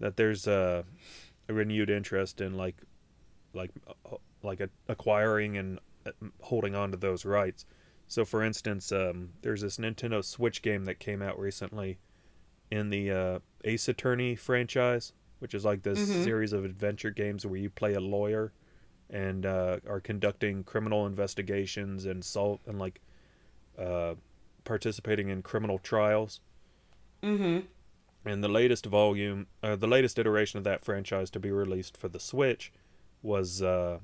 [0.00, 0.84] that there's a,
[1.48, 2.76] a renewed interest in like
[3.52, 3.70] like
[4.10, 5.78] uh, like a, acquiring and
[6.40, 7.64] holding on to those rights.
[8.08, 11.98] So, for instance, um, there's this Nintendo Switch game that came out recently
[12.70, 16.24] in the uh, Ace Attorney franchise, which is like this Mhm.
[16.24, 18.52] series of adventure games where you play a lawyer
[19.10, 23.00] and uh, are conducting criminal investigations and solve and like
[23.78, 24.14] uh,
[24.64, 26.40] participating in criminal trials
[27.22, 27.66] Mm-hmm.
[28.24, 32.08] and the latest volume, uh, the latest iteration of that franchise to be released for
[32.08, 32.72] the Switch,
[33.22, 33.98] was uh,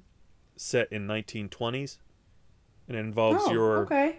[0.62, 1.98] set in 1920s,
[2.88, 4.18] and it involves Oh, your okay.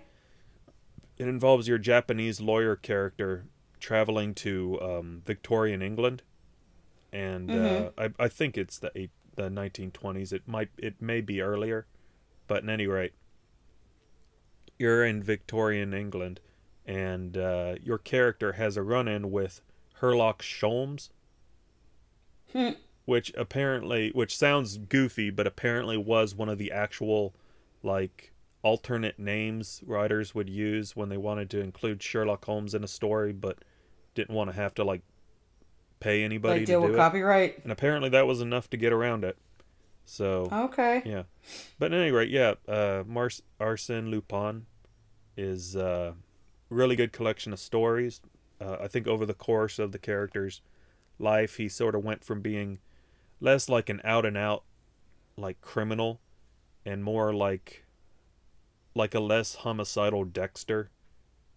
[1.18, 3.46] it involves your Japanese lawyer character
[3.80, 6.24] traveling to um, Victorian England,
[7.12, 10.32] and uh, I, I think it's the eight, the 1920s.
[10.34, 11.86] It might it may be earlier,
[12.48, 13.14] but at any rate,
[14.80, 16.40] you're in Victorian England,
[16.86, 19.62] and uh, your character has a run-in with
[20.02, 21.10] Herlock Sholmes,
[22.52, 22.72] Hmm.
[23.06, 27.34] Which apparently which sounds goofy, but apparently was one of the actual
[27.82, 28.32] like
[28.62, 33.34] alternate names writers would use when they wanted to include Sherlock Holmes in a story,
[33.34, 33.58] but
[34.16, 35.02] didn't want to have to like
[36.00, 36.98] pay anybody Like to deal do with it.
[36.98, 37.62] copyright.
[37.64, 39.38] And apparently that was enough to get around it.
[40.06, 41.02] So Okay.
[41.06, 41.24] yeah,
[41.80, 44.66] but at any rate, yeah, uh, Mars- Arsène Lupin
[45.38, 46.16] is a
[46.70, 48.22] really good collection of stories.
[48.60, 50.62] Uh, I think over the course of the character's
[51.20, 52.80] life, he sort of went from being
[53.44, 54.64] less like an out and out
[55.38, 56.22] like criminal,
[56.86, 57.84] and more like
[58.96, 60.90] like a less homicidal Dexter,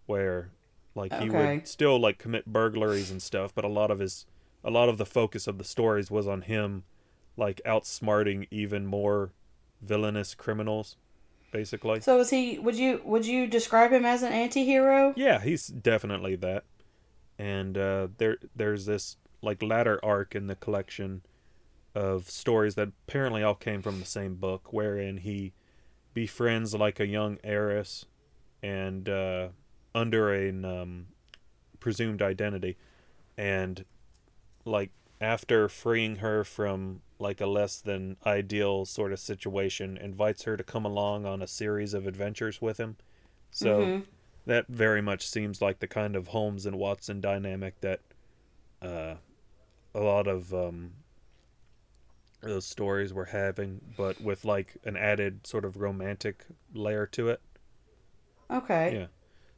[0.05, 0.51] where
[0.95, 4.25] like he would still like commit burglaries and stuff, but a lot of his
[4.63, 6.83] a lot of the focus of the stories was on him
[7.37, 9.31] like outsmarting even more
[9.81, 10.97] villainous criminals.
[11.51, 12.01] basically.
[12.01, 12.59] So is he?
[12.59, 15.13] Would you would you describe him as an anti-hero?
[15.15, 16.63] Yeah, he's definitely that.
[17.37, 21.21] And uh, there there's this like latter arc in the collection
[21.97, 25.53] of stories that apparently all came from the same book, wherein he
[26.13, 28.05] befriends like a young heiress,
[28.61, 29.47] and uh,
[29.95, 31.07] under an um,
[31.79, 32.77] presumed identity,
[33.35, 33.83] and
[34.63, 40.55] like after freeing her from like a less than ideal sort of situation, invites her
[40.55, 42.95] to come along on a series of adventures with him.
[43.49, 44.03] So Mhm.
[44.45, 48.01] that very much seems like the kind of Holmes and Watson dynamic that
[48.83, 49.15] uh,
[49.95, 50.91] a lot of um,
[52.47, 57.41] those stories were having, but with like an added sort of romantic layer to it.
[58.49, 58.99] Okay.
[58.99, 59.05] Yeah.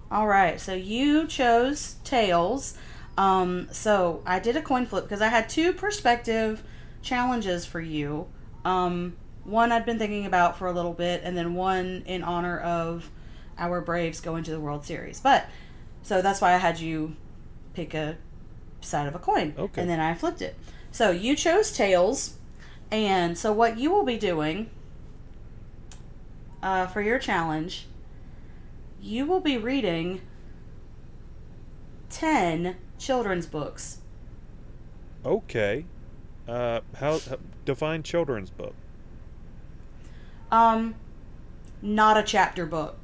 [0.10, 2.78] All right, so you chose tails.
[3.18, 6.64] Um, so I did a coin flip because I had two perspective
[7.02, 8.28] challenges for you.
[8.64, 9.18] Um,
[9.48, 13.10] one I'd been thinking about for a little bit, and then one in honor of
[13.58, 15.20] our Braves going to the World Series.
[15.20, 15.48] But
[16.04, 17.16] so that's why I had you
[17.74, 18.18] pick a
[18.82, 19.82] side of a coin, Okay.
[19.82, 20.56] and then I flipped it.
[20.92, 22.36] So you chose tails,
[22.92, 24.70] and so what you will be doing
[26.62, 27.88] uh, for your challenge,
[29.02, 30.22] you will be reading
[32.10, 34.00] 10 children's books.
[35.26, 35.86] Okay.
[36.48, 38.74] Uh, how, how define children's book?
[40.52, 40.96] Um,
[41.82, 42.98] not a chapter book.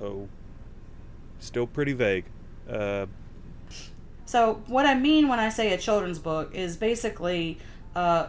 [0.00, 0.28] Oh,
[1.38, 2.24] still pretty vague.
[2.68, 3.06] Uh,
[4.24, 7.58] So, what I mean when I say a children's book is basically,
[7.94, 8.28] uh,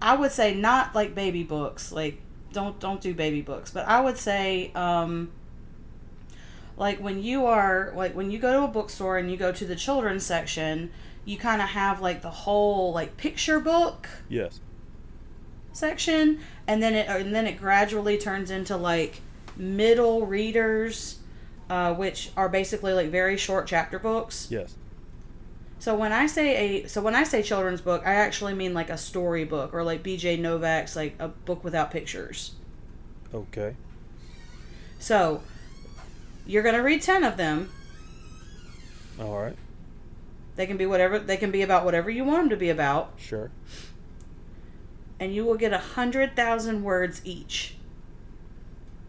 [0.00, 1.92] I would say not like baby books.
[1.92, 2.20] Like,
[2.52, 3.70] don't don't do baby books.
[3.70, 5.30] But I would say, um,
[6.76, 9.66] like when you are like when you go to a bookstore and you go to
[9.66, 10.90] the children's section,
[11.24, 14.60] you kind of have like the whole like picture book yes.
[15.72, 16.40] section,
[16.70, 19.20] and then it and then it gradually turns into like
[19.56, 21.18] middle readers,
[21.68, 24.46] uh, which are basically like very short chapter books.
[24.50, 24.76] Yes.
[25.80, 28.88] So when I say a so when I say children's book, I actually mean like
[28.88, 30.36] a story book or like B.J.
[30.36, 32.52] Novak's like a book without pictures.
[33.34, 33.74] Okay.
[35.00, 35.42] So
[36.46, 37.68] you're gonna read ten of them.
[39.18, 39.56] All right.
[40.54, 43.14] They can be whatever they can be about whatever you want them to be about,
[43.16, 43.50] Sure.
[45.20, 47.76] And you will get a hundred thousand words each.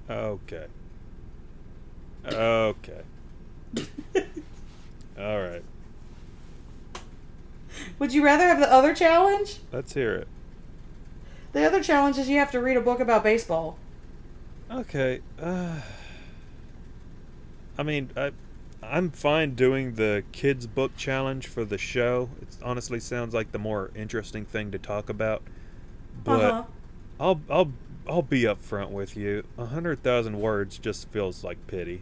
[0.09, 0.66] Okay.
[2.26, 3.01] Okay.
[5.18, 5.64] All right.
[7.97, 9.59] Would you rather have the other challenge?
[9.72, 10.28] Let's hear it.
[11.53, 13.78] The other challenge is you have to read a book about baseball.
[14.70, 15.22] Okay.
[15.41, 15.80] Uh,
[17.78, 18.32] I mean, I,
[18.84, 22.30] I'm fine doing the kids book challenge for the show.
[22.41, 25.41] It honestly sounds like the more interesting thing to talk about.
[26.24, 26.63] But Uh-huh.
[27.19, 27.72] I'll I'll
[28.07, 29.43] I'll be upfront with you.
[29.57, 32.01] A hundred thousand words just feels like pity.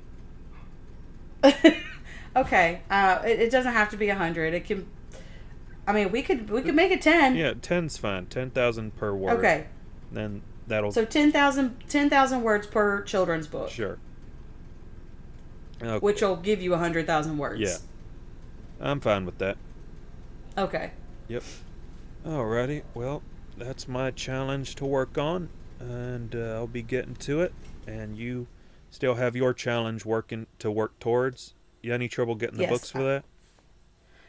[2.36, 2.82] okay.
[2.90, 4.54] Uh, it, it doesn't have to be a hundred.
[4.54, 4.88] It can.
[5.88, 7.36] I mean, we could we could make it ten.
[7.36, 8.28] Yeah, ten's fine.
[8.28, 9.40] Ten thousand per word.
[9.40, 9.66] Okay.
[10.12, 13.70] Then that'll So 10,000 10,000 words per children's book.
[13.70, 13.98] sure.
[15.82, 16.00] Okay.
[16.00, 17.62] which will give you a hundred thousand words.
[17.62, 17.78] Yeah.
[18.82, 19.58] I'm fine with that.
[20.58, 20.92] Okay.
[21.28, 21.44] Yep.
[22.26, 22.84] Alrighty.
[22.94, 23.22] Well,
[23.60, 25.50] that's my challenge to work on,
[25.80, 27.54] and uh, I'll be getting to it.
[27.88, 28.48] And you
[28.92, 31.54] still have your challenge working to work towards.
[31.82, 33.24] You any trouble getting the Yes, books for that?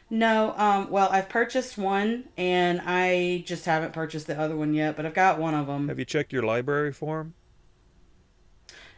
[0.09, 4.95] No, um, well, I've purchased one, and I just haven't purchased the other one yet,
[4.97, 5.87] but I've got one of them.
[5.87, 7.33] Have you checked your library for them?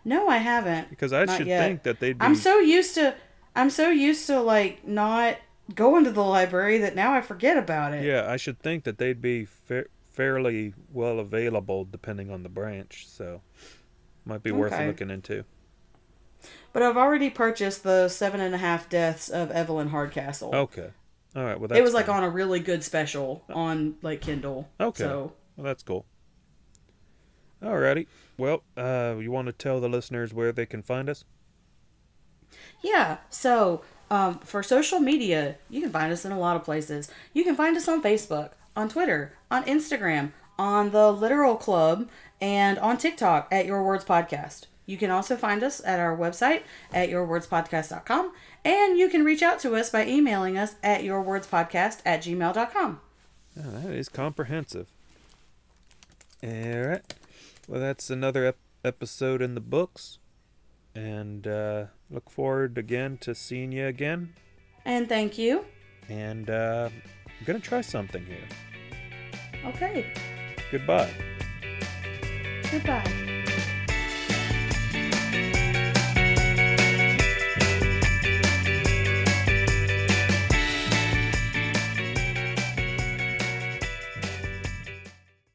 [0.06, 0.90] No, I haven't.
[0.90, 1.60] Because I Not should yet.
[1.60, 2.26] think that they'd be.
[2.26, 3.16] I'm so used to,
[3.56, 5.38] I'm so used to like not
[5.76, 8.04] going to the library that now I forget about it.
[8.04, 13.08] Yeah, I should think that they'd be fa- fairly well available depending on the branch.
[13.08, 13.42] So,
[14.26, 15.44] might be worth looking into.
[16.72, 20.54] But I've already purchased the seven and a half deaths of Evelyn Hardcastle.
[20.54, 20.90] Okay.
[21.36, 21.60] All right.
[21.60, 24.70] Well, that's it was like on a really good special on like Kindle.
[24.80, 25.04] Okay.
[25.04, 26.06] So Well, that's cool.
[27.62, 28.08] Alrighty.
[28.38, 31.24] Well, uh, you want to tell the listeners where they can find us?
[32.82, 33.18] Yeah.
[33.30, 37.10] So, um, for social media, you can find us in a lot of places.
[37.34, 42.10] You can find us on Facebook, on Twitter, on Instagram, on the Literal Club,
[42.42, 44.66] and on TikTok at Your Words Podcast.
[44.86, 46.64] You can also find us at our website
[46.94, 48.34] at yourwordspodcast.com,
[48.66, 53.00] and you can reach out to us by emailing us at yourwordspodcast at gmail.com.
[53.58, 54.88] Oh, that is comprehensive.
[56.44, 57.14] Alright.
[57.68, 60.18] Well, that's another ep- episode in the books.
[60.96, 64.34] And uh, look forward again to seeing you again.
[64.86, 65.66] And thank you.
[66.10, 66.90] And uh,
[67.44, 68.38] I'm going to try something here.
[69.66, 70.06] Okay.
[70.72, 71.12] Goodbye.
[72.72, 73.33] Goodbye.